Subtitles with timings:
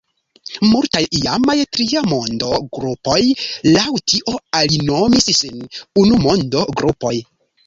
[0.67, 3.19] Multaj iamaj “Triamondo-grupoj”
[3.75, 5.61] laŭ tio alinomis sin
[6.07, 7.15] “Unumondo-grupoj”.